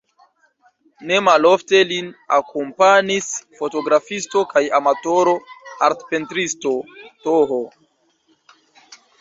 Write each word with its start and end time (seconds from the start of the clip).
Ne 1.09 1.17
malofte 1.25 1.81
lin 1.91 2.07
akompanis 2.37 3.29
fotografisto 3.59 4.43
kaj 4.55 4.65
amatoro-artpentristo 4.79 6.75
Th. 7.27 7.61